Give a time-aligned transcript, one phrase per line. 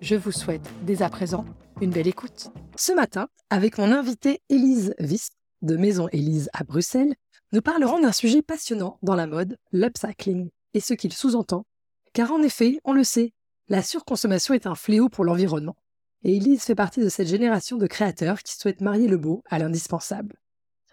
[0.00, 1.44] Je vous souhaite dès à présent
[1.82, 2.48] une belle écoute.
[2.74, 5.28] Ce matin, avec mon invitée Élise Vis
[5.60, 7.14] de Maison Élise à Bruxelles,
[7.52, 11.66] nous parlerons d'un sujet passionnant dans la mode, l'upcycling, et ce qu'il sous-entend.
[12.14, 13.34] Car en effet, on le sait,
[13.68, 15.76] la surconsommation est un fléau pour l'environnement.
[16.24, 19.58] Et Élise fait partie de cette génération de créateurs qui souhaitent marier le beau à
[19.58, 20.36] l'indispensable.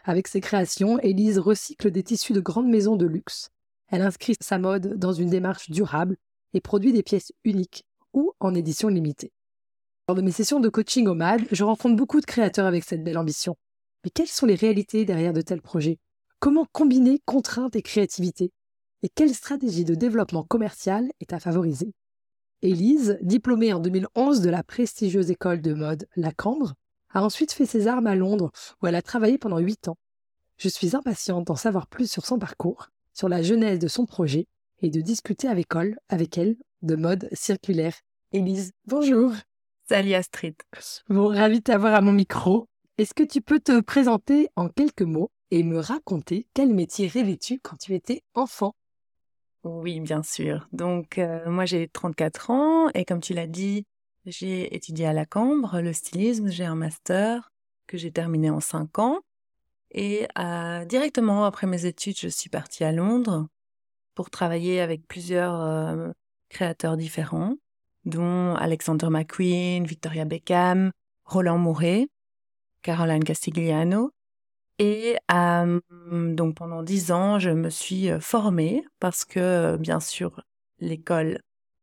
[0.04, 3.52] Avec ses créations, Élise recycle des tissus de grandes maisons de luxe.
[3.88, 6.18] Elle inscrit sa mode dans une démarche durable
[6.54, 7.87] et produit des pièces uniques
[8.40, 9.32] en édition limitée.
[10.08, 13.04] Lors de mes sessions de coaching au MAD, je rencontre beaucoup de créateurs avec cette
[13.04, 13.58] belle ambition.
[14.04, 16.00] Mais quelles sont les réalités derrière de tels projets?
[16.40, 18.52] Comment combiner contraintes et créativité?
[19.04, 21.94] Et quelle stratégie de développement commercial est à favoriser?
[22.62, 26.74] Élise, diplômée en 2011 de la prestigieuse école de mode La Cambre,
[27.14, 29.98] a ensuite fait ses armes à Londres où elle a travaillé pendant 8 ans.
[30.58, 34.48] Je suis impatiente d'en savoir plus sur son parcours, sur la genèse de son projet
[34.82, 37.94] et de discuter avec elle, avec elle de mode circulaire.
[38.34, 39.32] Élise, bonjour.
[39.88, 40.56] Salut Astrid.
[41.08, 42.68] Bon, ravi de t'avoir à mon micro.
[42.98, 47.62] Est-ce que tu peux te présenter en quelques mots et me raconter quel métier rêvais-tu
[47.62, 48.76] quand tu étais enfant?
[49.64, 50.68] Oui, bien sûr.
[50.74, 53.86] Donc, euh, moi, j'ai 34 ans et comme tu l'as dit,
[54.26, 56.50] j'ai étudié à la Cambre le stylisme.
[56.50, 57.50] J'ai un master
[57.88, 59.22] que j'ai terminé en 5 ans.
[59.92, 63.48] Et euh, directement après mes études, je suis partie à Londres
[64.16, 66.12] pour travailler avec plusieurs euh,
[66.50, 67.56] créateurs différents
[68.08, 70.92] dont Alexander McQueen, Victoria Beckham,
[71.26, 72.08] Roland Mouret,
[72.82, 74.12] Caroline Castigliano.
[74.80, 75.80] Et euh,
[76.12, 80.42] donc pendant dix ans, je me suis euh, formée parce que bien sûr
[80.80, 81.40] l'école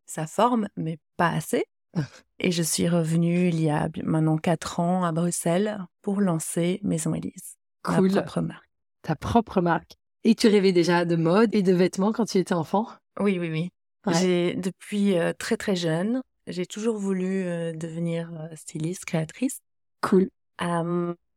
[0.06, 1.64] ça forme, mais pas assez.
[2.38, 7.14] Et je suis revenue il y a maintenant quatre ans à Bruxelles pour lancer Maison
[7.14, 8.12] Élise, cool.
[8.12, 8.70] ma propre marque.
[9.02, 9.96] Ta propre marque.
[10.24, 12.88] Et tu rêvais déjà de mode et de vêtements quand tu étais enfant?
[13.20, 13.70] Oui, oui, oui.
[14.12, 19.60] J'ai depuis euh, très très jeune, j'ai toujours voulu euh, devenir euh, styliste, créatrice.
[20.02, 20.28] Cool.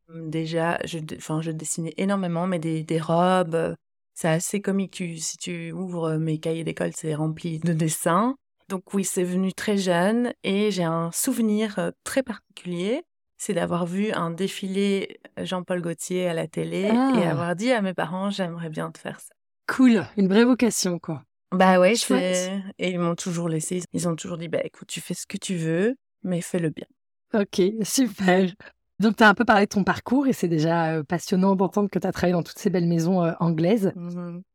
[0.09, 3.75] déjà, je, enfin, je dessinais énormément, mais des, des robes.
[4.13, 5.01] c'est assez comique.
[5.17, 8.35] Si tu ouvres mes cahiers d'école, c'est rempli de dessins.
[8.69, 13.01] Donc oui, c'est venu très jeune et j'ai un souvenir très particulier.
[13.38, 17.29] C'est d'avoir vu un défilé Jean-Paul Gaultier à la télé et Ah.
[17.31, 19.34] avoir dit à mes parents, j'aimerais bien te faire ça.
[19.67, 20.05] Cool.
[20.17, 21.23] Une vraie vocation, quoi.
[21.52, 22.62] Bah ouais, c'est...
[22.78, 23.81] Et ils m'ont toujours laissé.
[23.94, 26.88] Ils ont toujours dit, bah écoute, tu fais ce que tu veux, mais fais-le bien.
[27.34, 28.52] Ok, super.
[29.00, 32.00] Donc, tu as un peu parlé de ton parcours et c'est déjà passionnant d'entendre que
[32.00, 33.94] tu as travaillé dans toutes ces belles maisons euh, anglaises.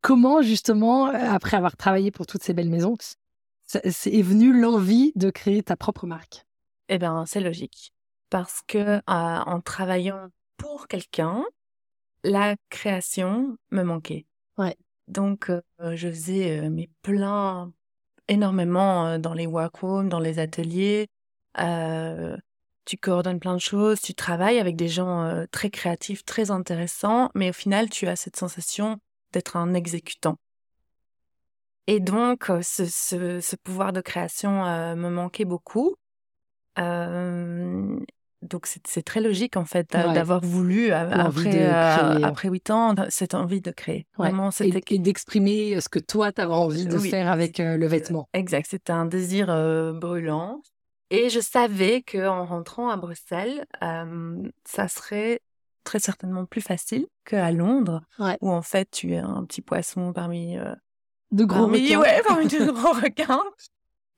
[0.01, 2.95] Comment, justement, après avoir travaillé pour toutes ces belles maisons,
[3.65, 6.45] c'est est venue l'envie de créer ta propre marque?
[6.89, 7.93] Eh ben, c'est logique.
[8.29, 10.27] Parce que euh, en travaillant
[10.57, 11.43] pour quelqu'un,
[12.23, 14.25] la création me manquait.
[14.57, 14.75] Ouais.
[15.07, 15.61] Donc, euh,
[15.95, 17.71] je faisais euh, mes plein
[18.27, 21.07] énormément euh, dans les workrooms, dans les ateliers.
[22.85, 27.51] Tu coordonnes plein de choses, tu travailles avec des gens très créatifs, très intéressants, mais
[27.51, 28.99] au final, tu as cette sensation
[29.31, 30.37] d'être un exécutant.
[31.87, 34.63] Et donc, ce, pouvoir de création
[34.97, 35.95] me manquait beaucoup.
[38.43, 40.13] Euh, donc, c'est très logique, en fait, Ouais.
[40.13, 44.05] d'avoir voulu, euh, après, euh, après 8 ans, cette envie de créer.
[44.17, 44.29] Ouais.
[44.29, 47.09] Vraiment, et, d'exprimer euh, ce que toi, tu avais envie de Oui.
[47.09, 48.27] faire avec euh, le vêtement.
[48.33, 50.61] Exact, c'était un désir euh, brûlant.
[51.09, 55.41] Et je savais qu'en rentrant à Bruxelles, euh, ça serait
[55.83, 58.37] très certainement plus facile qu'à Londres, Ouais.
[58.41, 60.73] où en fait tu es un petit poisson parmi, euh,
[61.31, 61.99] De gros parmi, requins.
[62.01, 63.43] ouais, parmi de gros requins.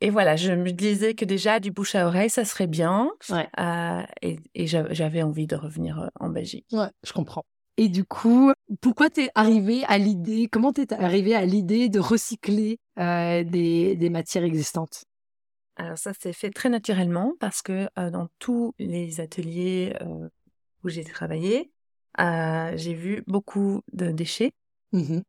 [0.05, 3.11] Et voilà, je me disais que déjà du bouche à oreille, ça serait bien.
[3.29, 3.47] Ouais.
[3.59, 6.67] Euh, et et j'a- j'avais envie de revenir euh, en Belgique.
[6.71, 7.43] Ouais, je comprends.
[7.77, 12.77] Et du coup, pourquoi t'es arrivé à l'idée, comment t'es arrivé à l'idée de recycler
[12.99, 15.05] euh, des, des matières existantes?
[15.75, 20.29] Alors ça s'est fait très naturellement parce que euh, dans tous les ateliers euh,
[20.83, 21.71] où j'ai travaillé,
[22.19, 24.51] j'ai vu beaucoup de déchets
[24.93, 25.23] Mhm.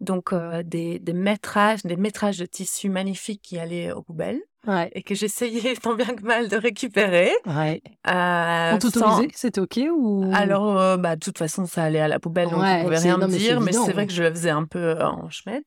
[0.00, 4.90] Donc euh, des, des métrages, des métrages de tissus magnifiques qui allaient aux poubelles Ouais.
[4.94, 7.30] et que j'essayais tant bien que mal de récupérer.
[7.46, 7.80] Ouais.
[8.06, 10.30] Euh, On t'autorisait C'était OK ou?
[10.34, 12.98] Alors, euh, bah, de toute façon, ça allait à la poubelle, donc Ouais, on pouvait
[12.98, 13.60] rien me dire.
[13.62, 15.64] Mais c'est vrai que je le faisais un peu euh, en chemette.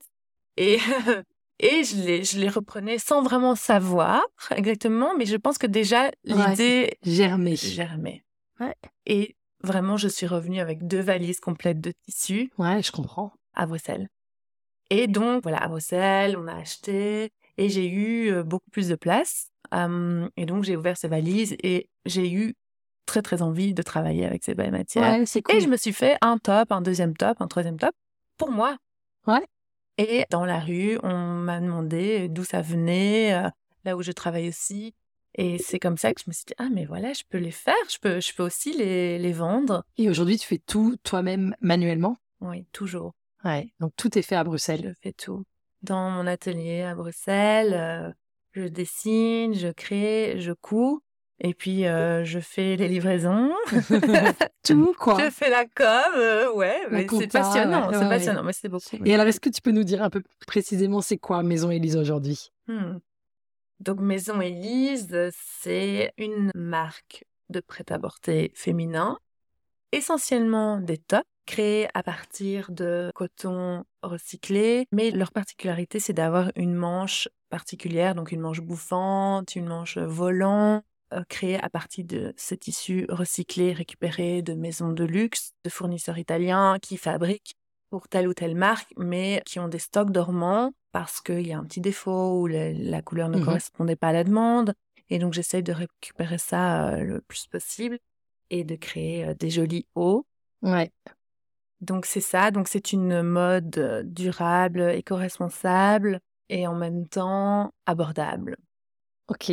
[0.58, 0.78] Et,
[1.60, 4.22] et je, les, je les reprenais sans vraiment savoir
[4.56, 8.24] exactement, mais je pense que déjà, l'idée germait.
[8.60, 8.76] Ouais.
[9.08, 13.34] Et vraiment, je suis revenue avec deux valises complètes de tissus Ouais, je comprends.
[13.56, 14.08] à Bruxelles.
[14.90, 19.50] Et donc, voilà, à Bruxelles, on a acheté et j'ai eu beaucoup plus de place.
[19.74, 22.56] Et donc, j'ai ouvert ces valises et j'ai eu
[23.06, 25.20] très, très envie de travailler avec ces belles matières.
[25.20, 25.56] Ouais, cool.
[25.56, 27.94] Et je me suis fait un top, un deuxième top, un troisième top
[28.38, 28.78] pour moi.
[29.28, 29.46] Ouais.
[29.98, 33.50] Et dans la rue, on m'a demandé d'où ça venait, euh,
[33.84, 34.94] là où je travaille aussi.
[35.36, 37.52] Et c'est comme ça que je me suis dit, ah, mais voilà, je peux les
[37.52, 39.84] faire, je peux, je peux aussi les, les vendre.
[39.98, 42.18] Et aujourd'hui, tu fais tout toi-même manuellement?
[42.42, 43.14] Oui, toujours.
[43.44, 43.74] Ouais.
[43.80, 44.82] Donc tout est fait à Bruxelles.
[44.84, 45.44] Je fais tout.
[45.82, 48.12] Dans mon atelier à Bruxelles, euh,
[48.54, 51.02] je dessine, je crée, je couds.
[51.40, 53.52] Et puis, euh, je fais les livraisons.
[54.64, 55.20] tout, quoi.
[55.20, 58.10] Je fais la com, euh, ouais, La mais c'est passionnant, ouais, c'est ouais, ouais.
[58.10, 58.98] passionnant, mais c'est beaucoup.
[59.04, 61.70] Et alors, est-ce que tu peux nous dire un peu plus précisément c'est quoi Maison
[61.70, 62.52] Élise aujourd'hui?
[62.68, 63.00] Hmm.
[63.82, 65.32] Donc, Maison Élise,
[65.62, 69.18] c'est une marque de prêt-à-porter féminin,
[69.92, 76.74] essentiellement des tops créés à partir de coton recyclé, mais leur particularité, c'est d'avoir une
[76.74, 82.58] manche particulière, donc une manche bouffante, une manche volant, euh, créée à partir de ces
[82.58, 87.56] tissus recyclés récupérés de maisons de luxe, de fournisseurs italiens qui fabriquent
[87.90, 91.58] pour telle ou telle marque, mais qui ont des stocks dormants parce qu'il y a
[91.60, 93.44] un petit défaut ou la, la couleur ne Mhm.
[93.46, 94.74] correspondait pas à la demande.
[95.10, 98.00] Et donc, j'essaye de récupérer ça euh, le plus possible
[98.50, 100.26] et de créer euh, des jolis hauts.
[100.62, 100.92] Ouais.
[101.84, 102.52] Donc, c'est ça.
[102.52, 106.20] Donc, c'est une mode euh, durable, éco-responsable
[106.50, 108.56] et en même temps abordable.
[109.28, 109.52] Ok.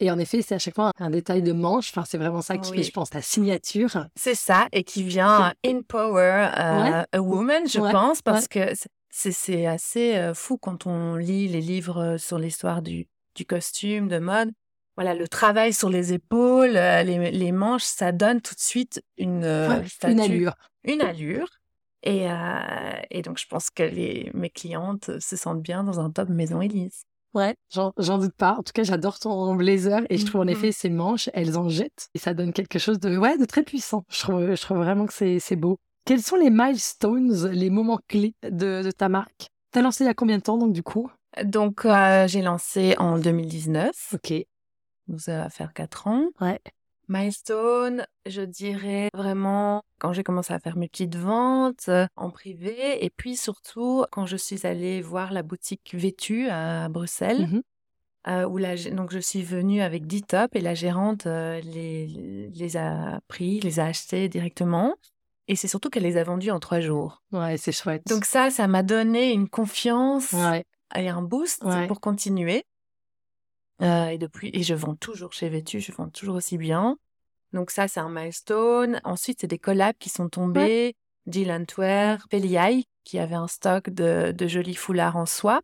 [0.00, 1.90] Et en effet, c'est à chaque fois un détail de manche.
[1.90, 2.78] Enfin, c'est vraiment ça qui Oui.
[2.78, 4.06] fait, je pense, ta signature.
[4.14, 7.04] C'est ça, et qui vient euh, empower euh, Ouais.
[7.12, 8.60] a woman, je Ouais, pense, parce que
[9.10, 14.52] c'est assez fou quand on lit les livres sur l'histoire du, du costume, de mode.
[14.96, 19.44] Voilà, le travail sur les épaules, les, les manches, ça donne tout de suite une,
[20.06, 20.54] une allure.
[20.84, 21.48] Une allure.
[22.08, 26.10] Et, euh, et donc, je pense que les, mes clientes se sentent bien dans un
[26.10, 27.02] top Maison Élise.
[27.34, 28.52] Ouais, j'en doute pas.
[28.52, 31.68] En tout cas, j'adore ton blazer et je trouve en effet ces manches, elles en
[31.68, 34.04] jettent et ça donne quelque chose de ouais, de très puissant.
[34.08, 35.76] Je trouve, je trouve vraiment que c'est beau.
[36.06, 39.48] Quels sont les milestones, les moments clés de, de ta marque?
[39.70, 41.10] T'as lancé il y a combien de temps donc du coup?
[41.44, 44.14] Donc, euh, j'ai lancé en 2019.
[44.14, 44.32] Ok.
[45.08, 46.28] Donc, ça va faire quatre ans.
[46.40, 46.58] Ouais.
[47.08, 53.04] Milestone, je dirais vraiment quand j'ai commencé à faire mes petites ventes euh, en privé
[53.04, 57.62] et puis surtout quand je suis allée voir la boutique Vêtue à Bruxelles Mhm.
[58.28, 62.50] euh, où la, donc je suis venue avec 10 tops et la gérante euh, les,
[62.52, 64.94] les a pris, les a achetés directement
[65.46, 67.22] et c'est surtout qu'elle les a vendus en trois jours.
[67.32, 68.02] Ouais, c'est chouette.
[68.06, 70.64] Donc ça, ça m'a donné une confiance ouais.
[70.94, 71.86] et un boost Ouais.
[71.86, 72.64] pour continuer.
[73.80, 76.98] Euh, et depuis, et je vends toujours chez Vêtu, je vends toujours aussi bien.
[77.52, 79.00] Donc ça, c'est un milestone.
[79.04, 80.94] Ensuite, c'est des collabs qui sont tombés.
[81.26, 85.60] Jill Antwer, Pelliai, qui avait un stock de, de jolis foulards en soie.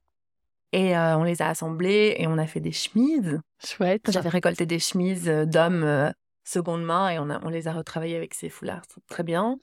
[0.72, 3.38] Et euh, on les a assemblés et on a fait des chemises.
[3.64, 4.10] Chouette.
[4.10, 6.10] J'avais récolté des chemises euh, d'hommes euh,
[6.42, 8.82] seconde main et on, a, on les a retravaillées avec ces foulards.
[9.08, 9.58] Très bien.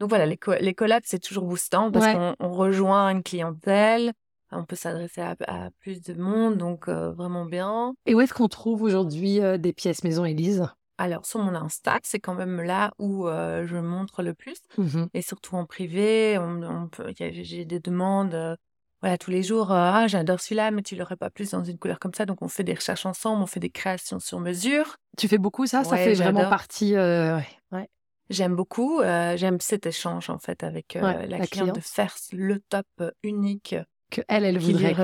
[0.00, 2.12] Donc voilà, les, co- les collabs, c'est toujours boostant parce Ouais.
[2.14, 4.12] qu'on on rejoint une clientèle.
[4.50, 7.94] On peut s'adresser à, à plus de monde, donc euh, vraiment bien.
[8.04, 10.66] Et où est-ce qu'on trouve aujourd'hui des pièces Maison Élise?
[10.98, 14.56] Alors, sur mon Insta, c'est quand même là où euh, je montre le plus.
[14.78, 15.08] Mhm.
[15.12, 16.88] Et surtout en privé, on,
[17.18, 18.56] j'ai des demandes, euh,
[19.02, 19.72] voilà, tous les jours.
[19.72, 22.24] euh, ah, j'adore celui-là, mais tu l'aurais pas plus dans une couleur comme ça.
[22.24, 24.96] Donc, on fait des recherches ensemble, on fait des créations sur mesure.
[25.18, 25.84] Tu fais beaucoup ça?
[25.84, 26.94] Ça fait vraiment partie.
[26.96, 27.44] ouais.
[27.72, 27.88] ouais.
[28.28, 32.86] J'aime beaucoup, j'aime cet échange en fait avec la, la cliente, de faire le top
[33.22, 33.76] unique
[34.10, 34.96] Que elle, elle qui, voudrait.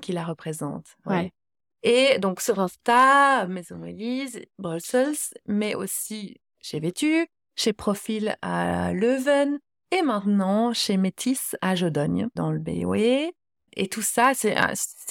[0.00, 0.86] qui la représente.
[1.04, 1.32] Ouais.
[1.82, 9.58] Et donc sur Insta, Maison Elise, Brussels, mais aussi chez Vêtu, chez Profil à Leuven
[9.90, 13.30] et maintenant chez Métis à Jodogne dans le BOE.
[13.76, 14.54] Et tout ça, c'est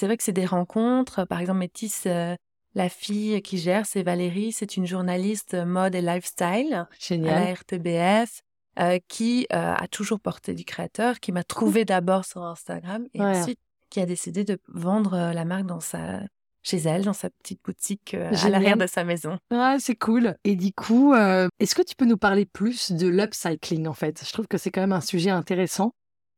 [0.06, 1.24] vrai que c'est des rencontres.
[1.24, 2.34] Par exemple, Métis, euh,
[2.74, 7.34] la fille qui gère, c'est Valérie, c'est une journaliste mode et lifestyle à Génial.
[7.46, 8.42] la RTBF,
[8.78, 13.20] euh, qui euh, a toujours porté du créateur, qui m'a trouvé d'abord sur Instagram et
[13.20, 13.40] Ouais.
[13.40, 13.58] ensuite
[13.88, 16.20] qui a décidé de vendre la marque dans sa,
[16.62, 19.38] chez elle, dans sa petite boutique euh, à l'arrière de sa maison.
[19.50, 20.36] Ah, c'est cool.
[20.44, 24.22] Et du coup, euh, est-ce que tu peux nous parler plus de l'upcycling en fait?
[24.26, 25.92] Je trouve que c'est quand même un sujet intéressant.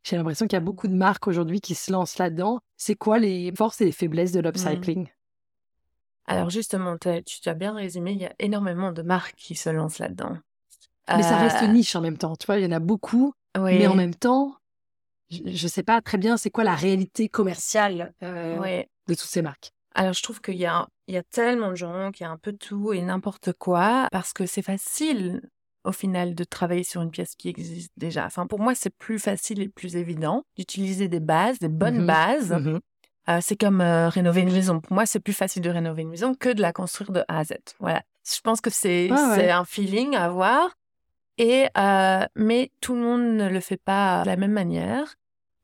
[0.04, 2.60] J'ai l'impression qu'il y a beaucoup de marques aujourd'hui qui se lancent là-dedans.
[2.76, 5.08] C'est quoi les forces et les faiblesses de l'upcycling?
[6.26, 9.98] Alors justement, tu as bien résumé, il y a énormément de marques qui se lancent
[9.98, 10.38] là-dedans.
[11.08, 12.36] Mais ça reste Euh, niche en même temps.
[12.36, 14.54] Tu vois, il y en a beaucoup, oui, mais en même temps,
[15.30, 18.84] je ne sais pas très bien c'est quoi la réalité commerciale oui.
[19.08, 19.72] de toutes ces marques.
[19.94, 22.38] Alors, je trouve qu'il y a, il y a tellement de gens qui a un
[22.38, 25.42] peu tout et n'importe quoi parce que c'est facile,
[25.84, 28.24] au final, de travailler sur une pièce qui existe déjà.
[28.26, 32.06] Enfin, pour moi, c'est plus facile et plus évident d'utiliser des bases, des bonnes Mhm.
[32.06, 32.52] bases.
[32.52, 32.80] Mhm.
[33.28, 34.80] Euh, c'est comme euh, rénover une maison.
[34.80, 37.38] Pour moi, c'est plus facile de rénover une maison que de la construire de A
[37.38, 37.52] à Z.
[37.78, 38.02] Voilà.
[38.28, 39.34] Je pense que c'est ouais.
[39.36, 40.70] c'est un feeling à avoir.
[41.38, 45.14] Et, euh, mais tout le monde ne le fait pas de la même manière.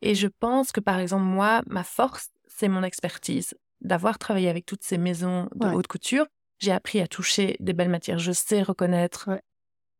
[0.03, 3.55] Et je pense que, par exemple, moi, ma force, c'est mon expertise.
[3.81, 5.75] D'avoir travaillé avec toutes ces maisons de Ouais.
[5.75, 6.27] haute couture,
[6.59, 8.19] j'ai appris à toucher des belles matières.
[8.19, 9.43] Je sais reconnaître Ouais.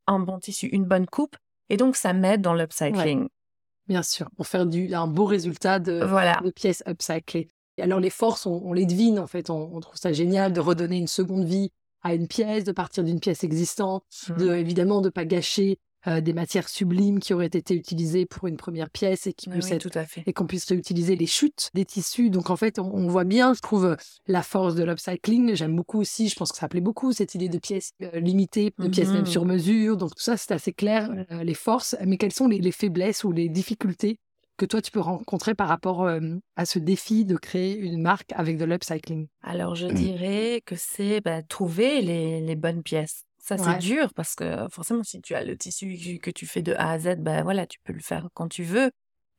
[0.07, 1.37] un bon tissu, une bonne coupe.
[1.69, 3.29] Et donc, ça m'aide dans l'upcycling.
[3.87, 6.41] Bien sûr, pour faire du, un beau résultat de, Voilà.
[6.45, 7.49] de pièces upcyclées.
[7.79, 10.53] Et alors les forces, on, on les devine en fait, on, on trouve ça génial
[10.53, 11.71] de redonner une seconde vie
[12.03, 14.05] à une pièce, de partir d'une pièce existante,
[14.37, 15.79] de évidemment de pas gâcher
[16.09, 19.55] euh, des matières sublimes qui auraient été utilisées pour une première pièce et qui Oui,
[19.55, 20.23] puissent oui, être tout à fait.
[20.27, 22.31] et qu'on puisse réutiliser les chutes des tissus.
[22.31, 23.97] Donc en fait, on, on voit bien, je trouve,
[24.27, 25.55] la force de l'upcycling.
[25.55, 28.73] J'aime beaucoup aussi, je pense que ça plaît beaucoup cette idée de pièces euh, limitées,
[28.79, 29.27] de pièces même Mhm.
[29.27, 29.97] sur mesure.
[29.97, 31.95] Donc tout ça, c'est assez clair, euh, les forces.
[32.07, 34.19] Mais quelles sont les, les faiblesses ou les difficultés
[34.57, 36.09] que toi, tu peux rencontrer par rapport
[36.57, 39.29] à ce défi de créer une marque avec de l'upcycling?
[39.41, 43.23] Alors, je dirais que c'est bah, trouver les, les bonnes pièces.
[43.49, 46.75] Ça, c'est dur parce que forcément, si tu as le tissu que- tu fais de
[46.75, 48.91] A à Z, bah, voilà, tu peux le faire quand tu veux.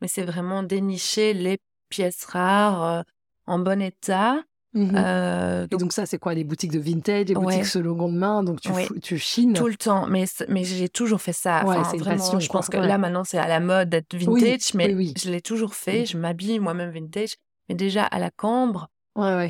[0.02, 3.02] Mais c'est vraiment dénicher les pièces rares euh,
[3.46, 4.42] en bon état.
[4.76, 7.44] Euh, Et donc, donc ça, c'est quoi Des boutiques de vintage, des Ouais.
[7.44, 8.88] boutiques seconde main, donc tu, Ouais.
[9.02, 9.54] tu chines?
[9.54, 10.08] Tout le temps.
[10.08, 11.66] Mais, mais j'ai toujours fait ça.
[11.66, 12.60] Ouais, Enfin, vraiment, passion, je quoi.
[12.60, 15.14] pense que là, maintenant, c'est à la mode d'être Oui, vintage, mais oui, oui.
[15.18, 16.06] je l'ai toujours fait.
[16.06, 17.36] Je m'habille moi-même vintage.
[17.68, 18.88] Mais déjà, à la cambre,
[19.18, 19.48] euh,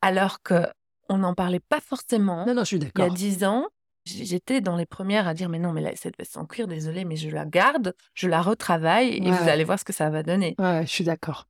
[0.00, 0.64] alors que
[1.08, 2.46] on n'en parlait pas forcément.
[2.46, 3.66] Non, non, je suis Il y a dix ans,
[4.04, 7.04] j'étais dans les premières à dire mais non mais là cette veste en cuir désolée
[7.04, 10.10] mais je la garde, je la retravaille et Ouais, vous allez voir ce que ça
[10.10, 10.54] va donner.
[10.58, 11.46] Ouais, je suis d'accord.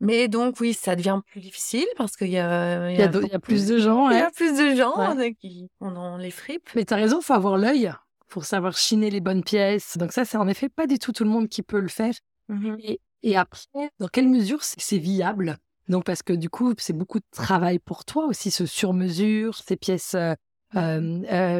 [0.00, 3.22] Mais donc oui ça devient plus difficile parce qu'il y a Il y a, d'au-
[3.22, 4.10] il y a plus de gens.
[4.10, 5.34] il y a plus de gens Ouais.
[5.34, 6.68] qui ont dans les fripes.
[6.74, 7.92] Mais t'as raison, faut avoir l'œil
[8.28, 9.96] pour savoir chiner les bonnes pièces.
[9.96, 12.12] Donc ça, c'est en effet pas du tout tout le monde qui peut le faire.
[12.48, 12.76] Mhm.
[12.80, 15.56] Et, et après, dans quelle mesure c'est c'est viable?
[15.88, 19.76] Donc parce que du coup, c'est beaucoup de travail pour toi aussi, ce sur-mesure, ces
[19.76, 20.34] pièces, euh,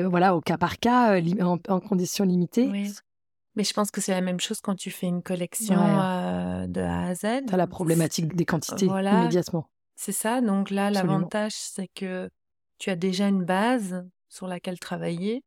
[0.08, 2.68] voilà, au cas par cas, en, en conditions limitées.
[2.68, 2.92] Oui.
[3.54, 6.68] Mais je pense que c'est la même chose quand tu fais une collection Ouais.
[6.68, 7.46] de A à Z.
[7.46, 9.20] T'as la problématique des quantités Voilà.
[9.20, 9.70] immédiatement.
[9.94, 10.42] C'est ça.
[10.42, 12.28] Donc là, l'avantage, c'est que
[12.78, 15.42] tu as déjà une base sur laquelle travailler.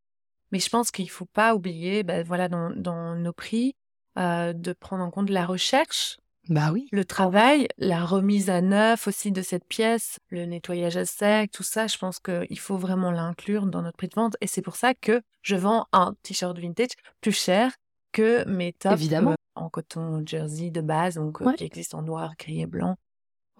[0.51, 3.75] Mais je pense qu'il faut pas oublier, ben, voilà, dans, dans nos prix,
[4.17, 6.17] euh, de prendre en compte la recherche,
[6.49, 6.87] Bah oui.
[6.91, 11.63] le travail, la remise à neuf aussi de cette pièce, le nettoyage à sec, tout
[11.63, 11.87] ça.
[11.87, 14.35] Je pense qu'il faut vraiment l'inclure dans notre prix de vente.
[14.41, 16.89] Et c'est pour ça que je vends un t-shirt vintage
[17.21, 17.71] plus cher
[18.11, 19.31] que mes tops Évidemment.
[19.31, 22.95] euh, en coton jersey de base, donc euh, qui existent en noir, gris et blanc.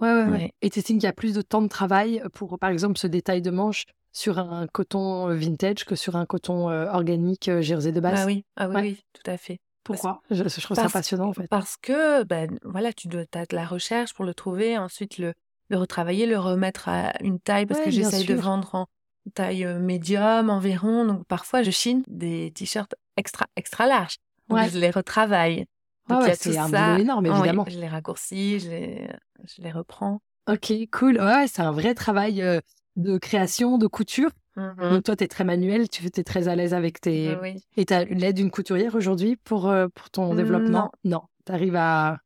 [0.02, 0.30] Ouais, ouais, ouais.
[0.32, 0.52] Ouais.
[0.62, 3.06] Et tu estimes qu'il y a plus de temps de travail pour, par exemple, ce
[3.06, 7.92] détail de manche sur un coton euh, vintage que sur un coton euh, organique jersey
[7.92, 8.22] de base?
[8.22, 8.82] Ah oui, ah oui, Ouais.
[8.82, 9.60] oui, tout à fait.
[9.94, 10.22] Pourquoi?
[10.32, 11.48] Je, je trouve ça Parce- passionnant, en fait.
[11.48, 15.34] Parce que, ben, voilà, tu dois, as de la recherche pour le trouver, ensuite le,
[15.70, 18.88] le retravailler, le remettre à une taille, parce Ouais, que j'essaye de vendre en
[19.34, 21.06] taille euh, médium environ.
[21.06, 24.18] Donc, parfois, je chine des t-shirts extra, extra larges.
[24.48, 24.70] Donc, Ouais.
[24.70, 25.66] je les retravaille.
[26.10, 26.90] Ah Donc, y ouais, a c'est un ça.
[26.92, 27.66] boulot énorme, évidemment.
[27.68, 29.08] je les raccourcis, je les,
[29.46, 30.22] je les reprends.
[30.50, 31.20] Ok, cool.
[31.22, 32.60] Ouais, c'est un vrai travail euh,
[32.96, 34.32] de création, de couture.
[34.60, 34.90] Mhm.
[34.92, 37.38] Donc toi, tu es très manuel, tu es très à l'aise avec tes...
[37.42, 37.64] Oui.
[37.78, 40.92] Et tu as l'aide d'une couturière aujourd'hui pour, euh, pour ton Mm, développement?
[41.04, 41.22] Non.
[41.46, 42.20] Tu arrives à...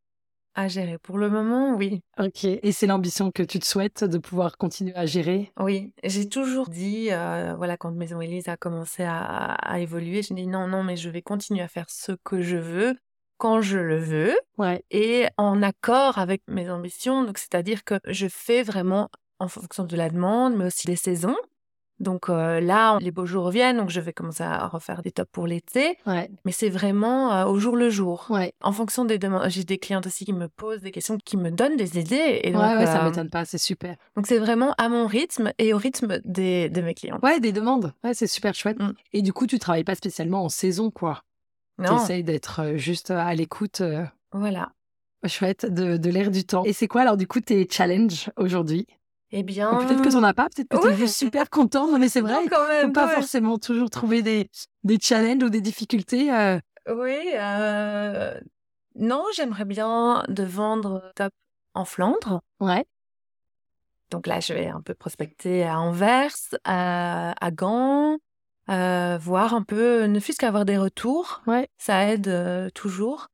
[0.55, 0.99] À gérer.
[0.99, 2.01] Pour le moment, oui.
[2.19, 2.43] Ok.
[2.45, 5.51] Et c'est l'ambition que tu te souhaites de pouvoir continuer à gérer?
[5.59, 9.15] Oui, j'ai toujours dit, euh, voilà, quand Maison Élise a commencé à,
[9.55, 12.57] à évoluer, j'ai dit non, non, mais je vais continuer à faire ce que je
[12.57, 12.95] veux,
[13.37, 14.83] quand je le veux, Ouais.
[14.91, 17.23] et en accord avec mes ambitions.
[17.23, 19.09] Donc, c'est-à-dire que je fais vraiment
[19.39, 21.35] en fonction de la demande, mais aussi des saisons.
[22.03, 25.31] Donc euh, là, les beaux jours reviennent, donc je vais commencer à refaire des tops
[25.31, 26.29] pour l'été, Ouais.
[26.45, 28.27] mais c'est vraiment euh, au jour le jour.
[28.29, 28.53] Ouais.
[28.61, 31.49] En fonction des demandes, j'ai des clientes aussi qui me posent des questions, qui me
[31.49, 32.41] donnent des idées.
[32.43, 33.95] Et donc, ouais, ouais, ça euh, m'étonne pas, c'est super.
[34.15, 37.19] donc c'est vraiment à mon rythme et au rythme des, de mes clients.
[37.23, 37.93] Ouais, des demandes.
[38.03, 38.79] Ouais, c'est super chouette.
[38.79, 38.93] Mm.
[39.13, 41.23] Et du coup, tu travailles pas spécialement en saison, quoi.
[41.79, 43.81] Tu Non, essayes d'être juste à l'écoute,
[44.33, 44.71] voilà.
[45.25, 46.63] chouette, de, de l'air du temps.
[46.65, 48.85] Et c'est quoi alors, du coup, tes challenges aujourd'hui?
[49.35, 50.95] Eh bien, Peut-être que tu n'en as pas, peut-être que tu es Ouais.
[50.95, 51.87] juste super content.
[51.91, 52.45] Non, mais c'est vrai.
[52.49, 52.93] Quand Faut même.
[52.93, 53.15] pas ouais.
[53.15, 54.49] forcément toujours trouver des,
[54.83, 56.31] des challenges ou des difficultés.
[56.31, 58.39] euh, Oui, euh,
[58.95, 61.33] Non, j'aimerais bien de vendre top
[61.73, 62.41] en Flandre.
[62.59, 62.85] Ouais.
[64.11, 68.19] Donc là, je vais un peu prospecter à Anvers, à, à Gand,
[68.69, 71.41] euh, voir un peu, ne fût-ce qu'avoir des retours.
[71.47, 71.67] Ouais.
[71.79, 73.29] Ça aide euh, toujours.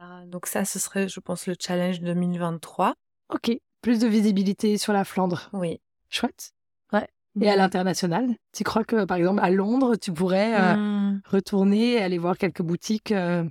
[0.00, 2.94] Euh, donc ça, ce serait, je pense, le challenge 2023.
[3.34, 3.50] Ok.
[3.84, 5.50] Plus de visibilité sur la Flandre.
[5.52, 5.78] Oui.
[6.08, 6.52] Chouette.
[6.90, 7.06] Ouais.
[7.38, 11.20] Et à l'international, tu crois que par exemple à Londres, tu pourrais euh, Hmm.
[11.26, 13.44] retourner et aller voir quelques boutiques euh,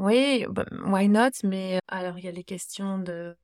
[0.00, 1.30] Oui, bah, why not?
[1.44, 3.36] Mais euh, alors, il y a les questions de,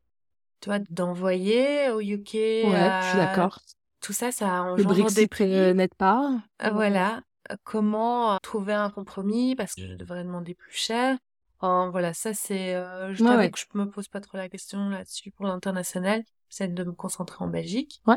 [0.61, 2.35] tu vois, d'envoyer au UK.
[2.35, 3.61] Ouais, je suis d'accord.
[4.01, 6.41] Tout ça, ça Le engendre des Brexit n'aide pas.
[6.73, 7.23] Voilà.
[7.63, 9.55] Comment trouver un compromis?
[9.55, 11.19] Parce que je devrais demander plus cher.
[11.61, 12.75] Enfin, voilà, ça c'est.
[12.75, 13.51] euh, je Ouais, t'avoue ouais.
[13.51, 16.25] que je me pose pas trop la question là-dessus pour l'international.
[16.49, 18.01] J'essaie de me concentrer en Belgique.
[18.07, 18.17] Ouais.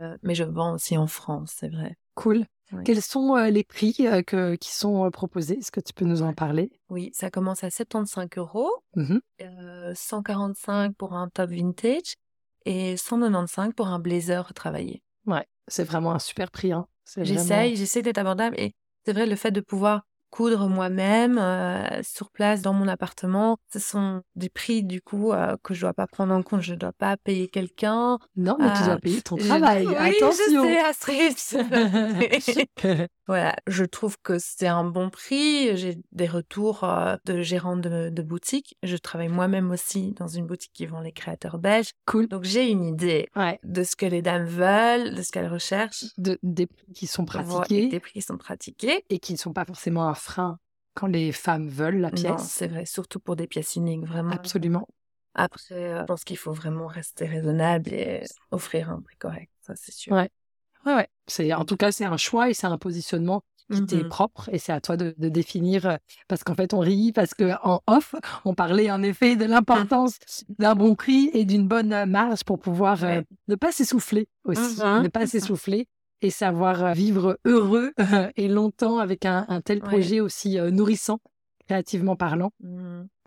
[0.00, 1.96] Euh, mais je vends aussi en France, c'est vrai.
[2.14, 2.46] Cool.
[2.72, 2.82] Ouais.
[2.84, 3.92] Quels sont euh, les prix
[4.26, 5.58] que, qui sont proposés?
[5.58, 6.70] Est-ce que tu peux nous en parler?
[6.88, 9.20] Oui, ça commence à 75 euros, Mhm.
[9.42, 12.14] euh, 145 pour un top vintage
[12.64, 15.02] et 195 pour un blazer retravaillé.
[15.26, 16.72] Ouais, c'est vraiment un super prix.
[16.72, 16.86] Hein.
[17.16, 20.02] Vraiment- J'essaye, j'essaie d'être abordable et c'est vrai le fait de pouvoir
[20.34, 25.54] coudre moi-même euh, sur place dans mon appartement, ce sont des prix du coup euh,
[25.62, 28.18] que je dois pas prendre en compte, je dois pas payer quelqu'un.
[28.34, 29.86] Non, mais tu dois payer ton travail.
[29.86, 30.64] Oui, Attention.
[30.64, 31.36] je sais, Astrid.
[33.26, 35.76] voilà, je trouve que c'est un bon prix.
[35.76, 38.76] J'ai des retours euh, de gérants de, de boutiques.
[38.82, 41.90] Je travaille moi-même aussi dans une boutique qui vend les créateurs belges.
[42.06, 42.28] cool.
[42.28, 43.58] Donc j'ai une idée Ouais.
[43.64, 46.04] de ce que les dames veulent, de ce qu'elles recherchent.
[46.18, 49.04] De, des prix qui sont pratiqués Des prix qui sont pratiqués.
[49.08, 50.58] et qui ne sont pas forcément un frein
[50.94, 52.42] quand les femmes veulent la Non, pièce.
[52.48, 54.30] c'est vrai, surtout pour des pièces uniques, vraiment.
[54.30, 54.86] Absolument.
[55.34, 59.74] Après, euh, je pense qu'il faut vraiment rester raisonnable et offrir un prix correct, ça
[59.74, 60.12] c'est sûr.
[60.12, 60.30] Ouais.
[60.86, 61.08] Ouais, ouais.
[61.26, 63.42] C'est, en tout cas, c'est un choix et c'est un positionnement
[63.72, 64.08] qui t'est Mhm.
[64.10, 65.96] propre et c'est à toi de, de définir euh,
[66.28, 70.18] parce qu'en fait on rit parce que en off on parlait en effet de l'importance
[70.58, 74.82] d'un bon prix et d'une bonne euh, marge pour pouvoir euh, ne pas s'essouffler aussi
[74.82, 75.02] Mhm.
[75.04, 75.88] ne pas s'essouffler
[76.20, 77.94] et savoir vivre heureux
[78.36, 79.88] et longtemps avec un, un tel Ouais.
[79.88, 81.20] projet aussi euh, nourrissant
[81.66, 82.50] créativement parlant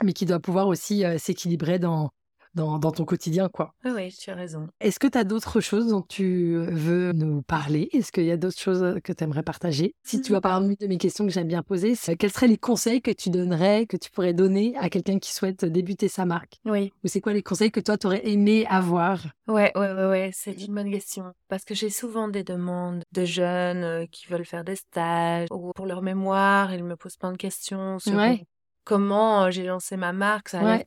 [0.04, 2.12] mais qui doit pouvoir aussi euh, s'équilibrer dans,
[2.58, 4.68] dans dans ton quotidien quoi Ah oui, tu as raison.
[4.82, 7.88] est-ce que tu as d'autres choses dont tu veux nous parler?
[7.94, 9.96] Est-ce qu'il y a d'autres choses que tu aimerais partager?
[10.04, 13.02] Si tu as parmi de mes questions que j'aime bien poser, quels seraient les conseils
[13.02, 16.60] que tu donnerais, que tu pourrais donner à quelqu'un qui souhaite débuter sa marque?
[16.66, 16.92] Oui.
[17.04, 19.24] Ou c'est quoi les conseils que toi, tu aurais aimé avoir?
[19.48, 21.32] Ouais, ouais, ouais, ouais, c'est une bonne question.
[21.48, 25.72] Parce que j'ai souvent des demandes de jeunes euh, qui veulent faire des stages ou
[25.74, 28.40] pour leur mémoire, ils me posent plein de questions sur Ouais.
[28.42, 28.46] euh,
[28.84, 30.50] comment euh, j'ai lancé ma marque.
[30.50, 30.84] Ça Ouais.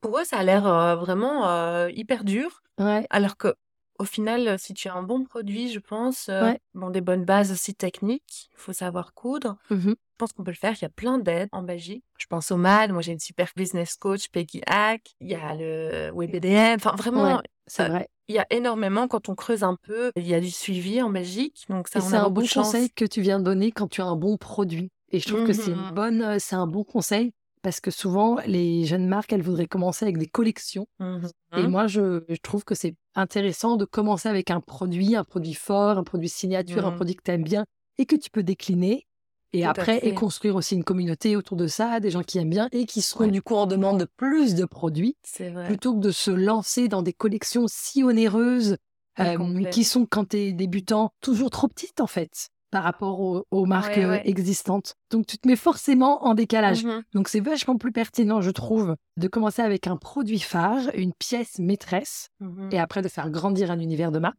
[0.00, 2.62] Pour eux, ça a l'air euh, vraiment euh, hyper dur.
[2.78, 3.54] Ouais, Alors que
[3.98, 6.58] au final, si tu as un bon produit, je pense, euh, Ouais.
[6.72, 9.56] bon, des bonnes bases aussi techniques, il faut savoir coudre.
[9.68, 9.90] Mhm.
[9.90, 10.72] Je pense qu'on peut le faire.
[10.74, 12.02] Il y a plein d'aides en Belgique.
[12.18, 12.92] Je pense au MAD.
[12.92, 15.02] Moi, j'ai une super business coach, Peggy Hack.
[15.20, 16.76] Il y a le WebDM.
[16.76, 17.42] Enfin, vraiment, Ouais.
[17.66, 18.08] c'est vrai.
[18.28, 20.12] il y a énormément quand on creuse un peu.
[20.16, 21.64] Il y a du suivi en Belgique.
[21.68, 22.66] Donc, ça, c'est un bon chance.
[22.68, 24.90] conseil que tu viens de donner quand tu as un bon produit.
[25.12, 25.90] Et je trouve que c'est une Mhm.
[25.94, 27.32] bonne, c'est un bon conseil
[27.62, 30.86] parce que souvent les jeunes marques, elles voudraient commencer avec des collections.
[30.98, 31.28] Mhm.
[31.56, 35.54] Et moi, je, je trouve que c'est intéressant de commencer avec un produit, un produit
[35.54, 36.96] fort, un produit signature, un Mhm.
[36.96, 37.64] produit que tu aimes bien
[37.98, 39.06] et que tu peux décliner.
[39.52, 42.50] Et Tout après, et construire aussi une communauté autour de ça, des gens qui aiment
[42.50, 43.30] bien et qui seront Ouais.
[43.32, 45.66] du coup en demande de plus de produits, vrai.
[45.66, 48.76] plutôt que de se lancer dans des collections si onéreuses
[49.18, 53.20] Ouais, euh, qui sont, quand tu es débutant, toujours trop petites en fait par rapport
[53.20, 54.22] aux, aux marques Ouais, euh, ouais.
[54.28, 54.94] existantes.
[55.10, 56.84] Donc tu te mets forcément en décalage.
[56.84, 57.02] Mhm.
[57.14, 61.58] Donc c'est vachement plus pertinent, je trouve, de commencer avec un produit phare, une pièce
[61.58, 62.68] maîtresse, Mhm.
[62.72, 64.38] et après de faire grandir un univers de marque.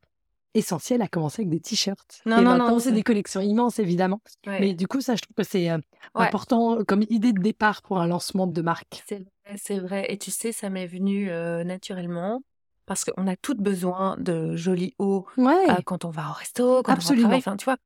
[0.54, 2.22] Essentiel à commencer avec des t-shirts.
[2.26, 4.20] Non, et non, maintenant, c'est des collections immenses, évidemment.
[4.46, 4.60] Ouais.
[4.60, 5.78] Mais du coup, ça, je trouve que c'est euh,
[6.13, 9.02] important comme idée de départ pour un lancement de marque.
[9.08, 10.06] C'est vrai, c'est vrai.
[10.10, 12.41] Et tu sais, ça m'est venu euh, naturellement
[12.86, 16.82] parce qu'on a toutes besoin de jolis hauts Ouais, euh, quand on va au resto,
[16.84, 17.28] quand Absolument.
[17.28, 17.54] on va au travail.
[17.54, 17.78] Enfin, tu vois,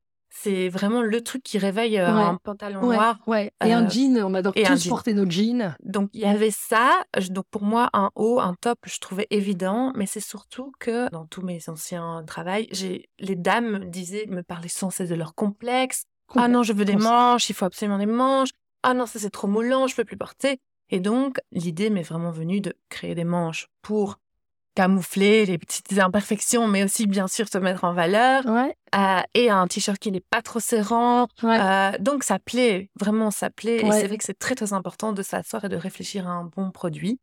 [0.42, 2.22] c'est vraiment le truc qui réveille euh, Ouais.
[2.22, 3.18] un pantalon ouais, noir.
[3.26, 3.52] ouais.
[3.64, 5.76] Et un euh, jean, on adore et tous porter nos jeans.
[5.82, 7.02] Donc, il y avait ça.
[7.18, 9.92] Je- Donc, pour moi, un haut, un top, je trouvais évident.
[9.96, 14.42] Mais c'est surtout que dans tous mes anciens travails, j'ai, les dames me disaient, me
[14.42, 16.04] parlaient sans cesse de leurs complexes.
[16.34, 17.10] Ah non, je veux des Complexe.
[17.12, 18.50] manches, il faut absolument des manches.
[18.82, 20.58] Ah non, ça c'est trop moulant, je peux plus porter.
[20.90, 24.16] Et donc, l'idée m'est vraiment venue de créer des manches pour
[24.76, 28.46] camoufler les petites imperfections, mais aussi bien sûr se mettre en valeur.
[28.46, 31.26] Ouais, Euh, et un t-shirt qui n'est pas trop serrant.
[31.42, 31.58] ouais.
[31.60, 33.78] Euh, donc ça plaît, vraiment ça plaît.
[33.84, 36.44] Et c'est vrai que c'est très très important de s'asseoir et de réfléchir à un
[36.44, 37.18] bon produit.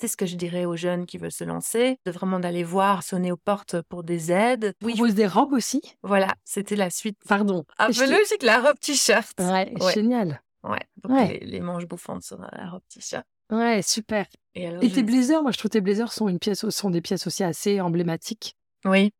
[0.00, 3.02] C'est ce que je dirais aux jeunes qui veulent se lancer, de vraiment d'aller voir,
[3.02, 4.72] sonner aux portes pour des aides.
[4.84, 5.82] Oui, Propose des robes aussi.
[6.04, 7.18] voilà, c'était la suite.
[7.28, 7.64] Pardon.
[7.78, 9.36] Un peu logique, la robe t-shirt.
[9.40, 10.40] Ouais, génial.
[10.62, 11.38] Ouais, donc Ouais.
[11.40, 13.26] Les, les manches bouffantes sur la robe t-shirt.
[13.50, 14.26] Ouais, super.
[14.54, 16.90] Et, alors, Et je- tes blazers, moi je trouve tes blazers sont, une pièce, sont
[16.90, 18.54] des pièces aussi assez emblématiques.
[18.84, 19.12] Oui,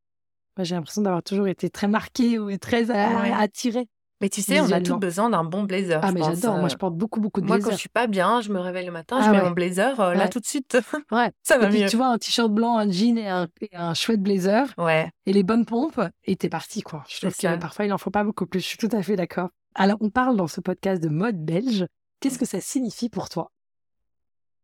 [0.56, 3.32] Moi, j'ai l'impression d'avoir toujours été très marquée ou très euh, Ouais.
[3.32, 3.86] attirée.
[4.20, 6.00] mais tu sais, on a tous besoin d'un bon blazer.
[6.02, 6.56] Ah, je mais j'adore.
[6.56, 6.68] Moi, euh.
[6.68, 7.76] je porte beaucoup, beaucoup de Moi, quand blazers.
[7.76, 9.44] je suis pas bien, je me réveille le matin, Ah je mets ouais.
[9.44, 10.76] mon blazer, euh, là tout de suite,
[11.12, 11.30] Ouais.
[11.44, 11.88] ça Et va puis, mieux.
[11.88, 15.32] tu vois, un t-shirt blanc, un jean et un, et un chouette blazer Ouais, et
[15.32, 17.04] les bonnes pompes, et t'es parti, quoi.
[17.08, 18.58] Je trouve que parfois, il en faut pas beaucoup plus.
[18.60, 19.50] Je suis tout à fait d'accord.
[19.76, 21.86] Alors, on parle dans ce podcast de mode belge.
[22.20, 23.52] Qu'est-ce que ça signifie pour toi?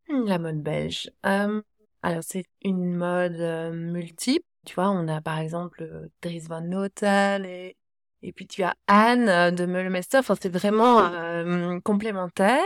[0.09, 1.11] La mode belge.
[1.27, 1.62] Euh,
[2.03, 4.45] alors, c'est une mode euh, multiple.
[4.67, 7.77] Tu vois, on a par exemple euh, Dries Van Noten et,
[8.23, 10.19] et puis tu as Anne euh, de Meulemester.
[10.19, 12.62] Enfin, c'est vraiment euh, complémentaire,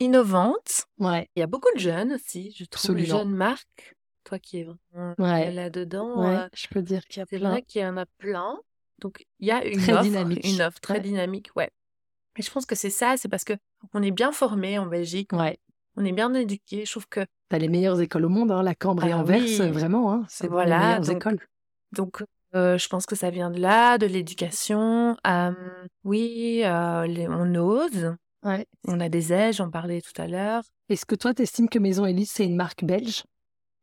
[0.00, 0.86] innovante.
[0.98, 1.28] Ouais.
[1.36, 3.18] Il y a beaucoup de jeunes aussi, je trouve, les Absolument.
[3.24, 3.96] jeunes marques.
[4.24, 5.52] Toi qui es vraiment Ouais.
[5.52, 7.50] là-dedans, Ouais, euh, je peux dire qu'il y a c'est plein.
[7.50, 8.58] vrai qu'il y en a plein.
[9.00, 10.46] Donc, il y a une Très offre, dynamique.
[10.48, 11.00] une offre très Ouais.
[11.00, 11.70] dynamique, ouais.
[12.36, 13.52] Et je pense que c'est ça, c'est parce que
[13.92, 15.58] on est bien formé en Belgique, Ouais.
[15.96, 16.84] On est bien éduqué.
[16.84, 19.42] Je trouve que T'as les meilleures écoles au monde, hein, la Cambre et Ah Anvers,
[19.42, 19.70] oui.
[19.70, 20.12] vraiment.
[20.12, 21.38] Hein, c'est Voilà, les meilleures donc- écoles.
[21.92, 25.16] Donc, euh, je pense que ça vient de là, de l'éducation.
[25.26, 25.52] Euh,
[26.04, 28.14] oui, euh, les- on ose.
[28.44, 28.66] Ouais.
[28.88, 30.62] On a des ailes, j'en parlais tout à l'heure.
[30.88, 33.22] Est-ce que toi, t'estimes que Maison Élise, c'est une marque belge?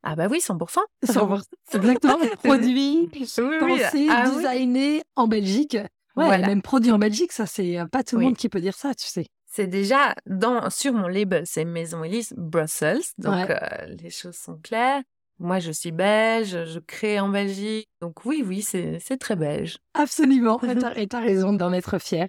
[0.03, 0.81] Ah bah oui, 100%.
[1.05, 1.43] 100%.
[1.73, 2.17] Exactement.
[2.43, 3.19] Produit, oui,
[3.59, 4.35] pensé, Ah oui.
[4.35, 5.75] designé en Belgique.
[6.17, 6.47] Ouais, Voilà.
[6.47, 8.25] même produit en Belgique, ça, c'est euh, pas tout le Oui.
[8.25, 9.27] monde qui peut dire ça, tu sais.
[9.53, 13.01] C'est déjà dans, sur mon label, c'est Maison Elise Brussels.
[13.17, 13.57] Donc, Ouais.
[13.61, 15.01] euh, les choses sont claires.
[15.39, 17.89] Moi, je suis belge, je crée en Belgique.
[17.99, 19.77] Donc, oui, oui, c'est très belge.
[19.93, 20.59] Absolument.
[20.95, 22.27] Et Et t'as raison d'en être fier.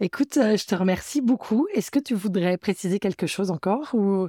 [0.00, 1.66] Écoute, euh, je te remercie beaucoup.
[1.72, 4.28] Est-ce que tu voudrais préciser quelque chose encore ou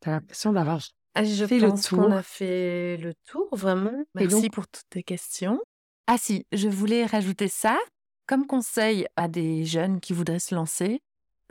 [0.00, 0.80] t'as l'impression d'avoir
[1.14, 1.98] Ah, je Fait le pense tour?
[2.00, 3.92] qu'on a fait le tour, vraiment.
[4.14, 5.60] Merci donc- pour toutes tes questions.
[6.08, 7.78] Ah si, je voulais rajouter ça.
[8.26, 11.00] Comme conseil à des jeunes qui voudraient se lancer,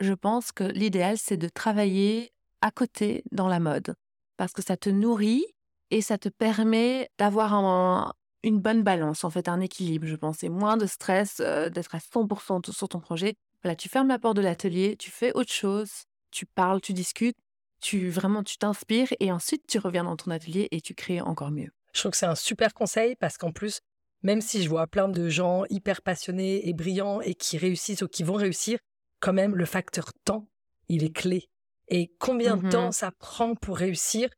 [0.04, 3.94] je pense que l'idéal, c'est de travailler à côté dans la mode.
[4.36, 5.44] Parce que ça te nourrit
[5.90, 8.12] et ça te permet d'avoir un-
[8.42, 10.42] une bonne balance, en fait, un équilibre, je pense.
[10.42, 13.34] Et moins de stress, euh, d'être à 100% sur ton projet.
[13.62, 15.90] Voilà, tu fermes la porte de l'atelier, tu fais autre chose,
[16.30, 17.36] tu parles, tu discutes,
[17.80, 21.50] tu vraiment tu t'inspires et ensuite tu reviens dans ton atelier et tu crées encore
[21.50, 21.70] mieux.
[21.94, 23.80] Je trouve que c'est un super conseil parce qu'en plus,
[24.22, 28.08] même si je vois plein de gens hyper passionnés et brillants et qui réussissent ou
[28.08, 28.78] qui vont réussir,
[29.24, 30.46] quand même, le facteur temps,
[30.88, 31.48] il est clé.
[31.88, 32.70] Et combien de Mhm.
[32.70, 34.28] temps ça prend pour réussir,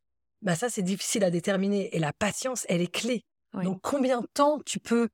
[0.41, 1.93] bah ça, c'est difficile à déterminer.
[1.95, 3.25] Et la patience, elle est clé.
[3.53, 3.65] Oui.
[3.65, 5.09] Donc, combien de temps tu peux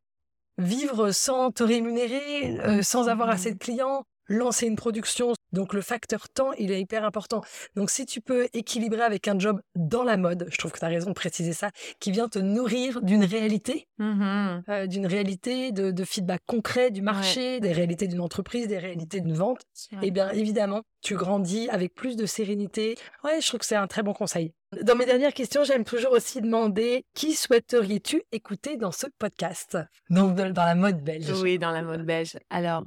[0.59, 3.33] vivre sans te rémunérer, euh, sans avoir Mhm.
[3.33, 5.33] assez de clients, lancer une production.
[5.51, 7.41] Donc, le facteur temps, il est hyper important.
[7.75, 10.85] Donc, si tu peux équilibrer avec un job dans la mode, je trouve que tu
[10.85, 14.63] as raison de préciser ça, qui vient te nourrir d'une réalité, Mhm.
[14.69, 19.21] euh, d'une réalité de, de feedback concret du marché, des réalités d'une entreprise, des réalités
[19.21, 19.99] d'une vente, Ouais.
[20.03, 22.95] eh bien évidemment, tu grandis avec plus de sérénité.
[23.23, 24.53] Ouais, je trouve que c'est un très bon conseil.
[24.81, 29.77] Dans mes dernières questions, j'aime toujours aussi demander qui souhaiteriez-tu écouter dans ce podcast?
[30.09, 31.29] Donc dans la mode belge.
[31.41, 32.37] Oui, dans la mode belge.
[32.49, 32.83] Alors,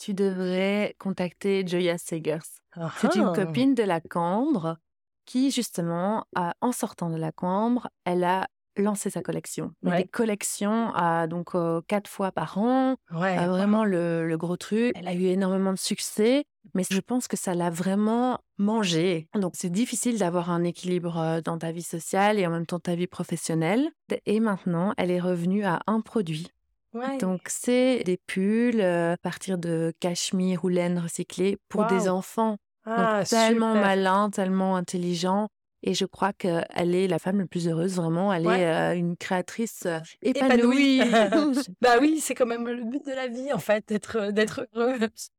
[0.00, 2.38] tu devrais contacter Joya Segers.
[2.96, 3.32] C'est une Ah.
[3.34, 4.78] copine de la Cambre
[5.26, 9.72] qui, justement, a- en sortant de la Cambre, elle a lancé sa collection.
[9.82, 10.04] Ouais.
[10.04, 13.38] Des collections à, donc euh, quatre fois par an, Ouais.
[13.38, 14.92] euh, vraiment le, le gros truc.
[14.96, 19.28] Elle a eu énormément de succès, mais je pense que ça l'a vraiment mangé.
[19.34, 22.78] Donc c'est difficile d'avoir un équilibre euh, dans ta vie sociale et en même temps
[22.78, 23.90] ta vie professionnelle.
[24.24, 26.48] Et maintenant, elle est revenue à un produit.
[26.92, 27.18] Ouais.
[27.18, 32.56] Donc c'est des pulls euh, à partir de cachemire ou laine recyclée pour des enfants.
[32.86, 33.86] Donc, Ah, tellement super.
[33.86, 35.48] malin, tellement intelligent.
[35.82, 38.32] Et je crois qu'elle est la femme la plus heureuse, vraiment.
[38.34, 38.60] Elle Ouais.
[38.60, 41.00] est euh, une créatrice euh, Épanouie.
[41.00, 41.00] épanouie.
[41.80, 44.98] Bah oui, c'est quand même le but de la vie, en fait, d'être d'être heureux.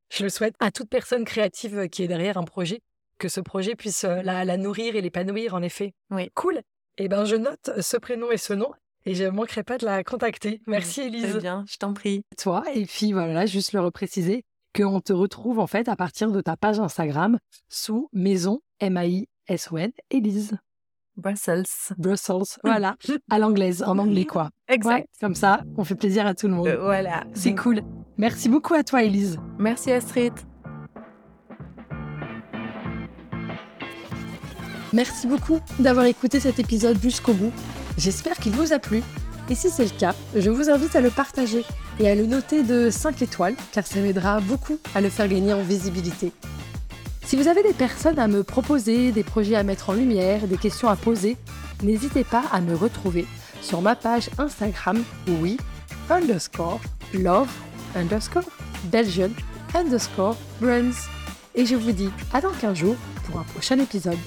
[0.10, 2.82] Je le souhaite à toute personne créative qui est derrière un projet,
[3.20, 5.94] que ce projet puisse la, la nourrir et l'épanouir, en effet.
[6.10, 6.32] Oui.
[6.34, 6.62] Cool.
[6.98, 8.72] Eh ben, je note ce prénom et ce nom
[9.06, 10.62] et je ne manquerai pas de la contacter.
[10.68, 11.30] Merci, Elise.
[11.30, 12.24] Très bien, je t'en prie.
[12.38, 14.44] Toi, et puis voilà, juste le repréciser,
[14.76, 17.38] qu'on te retrouve en fait à partir de ta page Instagram
[17.70, 20.58] sous maison, M-A-I-S-O-N, Elise.
[21.18, 21.66] Brussels.
[21.98, 22.58] Brussels.
[22.64, 22.96] Voilà.
[23.30, 24.50] À l'anglaise, en anglais, quoi.
[24.70, 25.02] Exact.
[25.02, 26.68] Ouais, comme ça, on fait plaisir à tout le monde.
[26.68, 27.26] Euh, voilà.
[27.34, 27.82] C'est cool.
[28.18, 29.38] Merci beaucoup à toi, Elise.
[29.60, 30.34] Merci Astrid.
[34.94, 37.54] Merci beaucoup d'avoir écouté cet épisode jusqu'au bout.
[37.98, 39.04] J'espère qu'il vous a plu.
[39.50, 41.66] Et si c'est le cas, je vous invite à le partager
[42.00, 45.54] et à le noter de 5 étoiles, car ça m'aidera beaucoup à le faire gagner
[45.54, 46.32] en visibilité.
[47.26, 50.58] Si vous avez des personnes à me proposer, des projets à mettre en lumière, des
[50.58, 51.38] questions à poser,
[51.84, 53.26] n'hésitez pas à me retrouver
[53.62, 55.58] sur ma page Instagram, oui,
[56.10, 56.82] underscore,
[57.14, 57.50] love,
[57.96, 58.50] underscore,
[58.86, 59.30] Belgian,
[59.74, 61.08] underscore, brands.
[61.56, 64.18] Et je vous dis à dans 15 jours pour un prochain épisode.